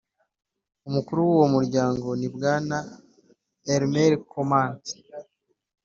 umukuru 0.87 1.19
w 1.27 1.29
uwo 1.35 1.47
muryango 1.55 2.07
ni 2.19 2.29
Bwana 2.35 2.77
Elmer 3.73 4.13
Komant 4.31 4.83